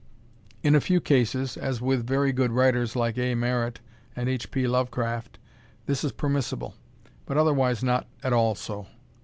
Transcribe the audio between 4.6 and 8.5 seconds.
Lovecraft, this is permissible, but, otherwise, not at